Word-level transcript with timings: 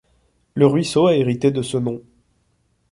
Le 0.55 0.65
ruisseau 0.65 1.05
a 1.05 1.15
hérité 1.15 1.51
de 1.51 1.61
ce 1.61 1.77
nom. 1.77 2.01